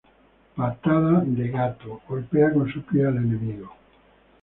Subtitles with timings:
[0.55, 3.71] Patada de gato: Golpea con su pie al enemigo.